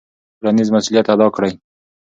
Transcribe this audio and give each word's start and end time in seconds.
ټولنیز 0.39 0.67
مسوولیت 0.75 1.07
ادا 1.13 1.27
کړئ. 1.35 1.51